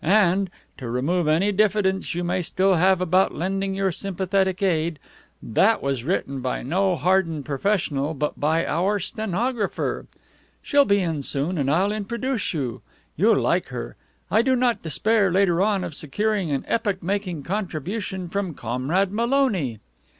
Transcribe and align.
And 0.03 0.49
to 0.79 0.89
remove 0.89 1.27
any 1.27 1.51
diffidence 1.51 2.15
you 2.15 2.23
may 2.23 2.41
still 2.41 2.73
have 2.73 3.01
about 3.01 3.35
lending 3.35 3.75
your 3.75 3.91
sympathetic 3.91 4.63
aid 4.63 4.97
that 5.43 5.83
was 5.83 6.03
written 6.03 6.39
by 6.41 6.63
no 6.63 6.95
hardened 6.95 7.45
professional, 7.45 8.15
but 8.15 8.39
by 8.39 8.65
our 8.65 8.97
stenographer. 8.97 10.07
She'll 10.63 10.85
be 10.85 11.01
in 11.01 11.21
soon, 11.21 11.55
and 11.59 11.69
I'll 11.69 11.91
introduce 11.91 12.51
you. 12.51 12.81
You'll 13.15 13.39
like 13.41 13.67
her. 13.67 13.95
I 14.31 14.41
do 14.41 14.55
not 14.55 14.81
despair, 14.81 15.31
later 15.31 15.61
on, 15.61 15.83
of 15.83 15.93
securing 15.93 16.49
an 16.49 16.65
epoch 16.67 17.03
making 17.03 17.43
contribution 17.43 18.27
from 18.27 18.55
Comrade 18.55 19.11
Maloney." 19.11 19.81